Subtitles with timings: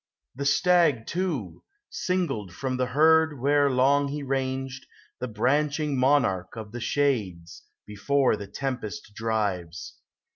[0.33, 4.87] The stag too, singled from tl,< herd where long He ranged',
[5.19, 9.97] the branching monarch of the Bhades, Before the tempest drives.